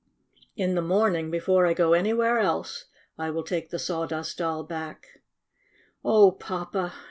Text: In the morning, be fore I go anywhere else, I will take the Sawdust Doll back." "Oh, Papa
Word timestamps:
In 0.55 0.73
the 0.73 0.81
morning, 0.81 1.29
be 1.29 1.37
fore 1.37 1.67
I 1.67 1.75
go 1.75 1.93
anywhere 1.93 2.39
else, 2.39 2.85
I 3.19 3.29
will 3.29 3.43
take 3.43 3.69
the 3.69 3.77
Sawdust 3.77 4.39
Doll 4.39 4.63
back." 4.63 5.21
"Oh, 6.03 6.31
Papa 6.31 6.93